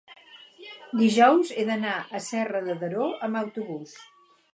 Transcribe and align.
dijous 1.01 1.51
he 1.55 1.65
d'anar 1.67 1.97
a 1.99 2.21
Serra 2.29 2.61
de 2.69 2.77
Daró 2.85 3.11
amb 3.29 3.41
autobús. 3.43 3.95